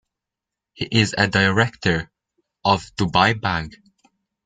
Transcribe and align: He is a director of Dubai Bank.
He 0.73 0.85
is 0.85 1.13
a 1.15 1.27
director 1.27 2.09
of 2.65 2.81
Dubai 2.95 3.39
Bank. 3.39 3.75